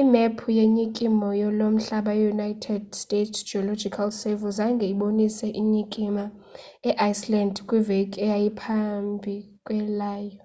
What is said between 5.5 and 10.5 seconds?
zinyikima eiceland kwiveki eyayiphambi kwaleyo